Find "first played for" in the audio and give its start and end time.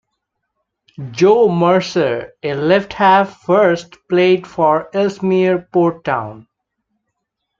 3.41-4.89